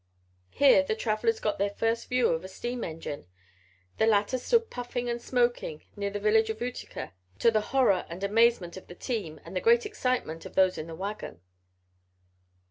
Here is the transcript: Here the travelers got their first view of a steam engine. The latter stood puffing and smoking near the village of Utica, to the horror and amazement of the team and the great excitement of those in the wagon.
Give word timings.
Here 0.49 0.81
the 0.81 0.95
travelers 0.95 1.39
got 1.39 1.59
their 1.59 1.69
first 1.69 2.09
view 2.09 2.29
of 2.29 2.43
a 2.43 2.47
steam 2.47 2.83
engine. 2.83 3.27
The 3.99 4.07
latter 4.07 4.39
stood 4.39 4.71
puffing 4.71 5.07
and 5.07 5.21
smoking 5.21 5.83
near 5.95 6.09
the 6.09 6.19
village 6.19 6.49
of 6.49 6.59
Utica, 6.59 7.13
to 7.37 7.51
the 7.51 7.61
horror 7.69 8.07
and 8.09 8.23
amazement 8.23 8.77
of 8.77 8.87
the 8.87 8.95
team 8.95 9.39
and 9.45 9.55
the 9.55 9.61
great 9.61 9.85
excitement 9.85 10.43
of 10.43 10.55
those 10.55 10.79
in 10.79 10.87
the 10.87 10.95
wagon. 10.95 11.41